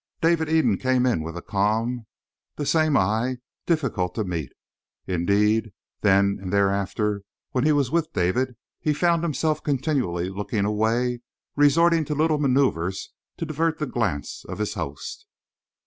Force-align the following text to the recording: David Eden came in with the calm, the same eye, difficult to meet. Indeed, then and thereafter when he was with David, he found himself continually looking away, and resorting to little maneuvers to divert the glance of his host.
David 0.19 0.49
Eden 0.49 0.79
came 0.79 1.05
in 1.05 1.21
with 1.21 1.35
the 1.35 1.43
calm, 1.43 2.07
the 2.55 2.65
same 2.65 2.97
eye, 2.97 3.37
difficult 3.67 4.15
to 4.15 4.23
meet. 4.23 4.51
Indeed, 5.05 5.73
then 6.01 6.39
and 6.41 6.51
thereafter 6.51 7.21
when 7.51 7.65
he 7.65 7.71
was 7.71 7.91
with 7.91 8.11
David, 8.11 8.55
he 8.79 8.93
found 8.95 9.21
himself 9.21 9.61
continually 9.61 10.27
looking 10.31 10.65
away, 10.65 11.09
and 11.11 11.21
resorting 11.55 12.03
to 12.05 12.15
little 12.15 12.39
maneuvers 12.39 13.11
to 13.37 13.45
divert 13.45 13.77
the 13.77 13.85
glance 13.85 14.43
of 14.49 14.57
his 14.57 14.73
host. 14.73 15.27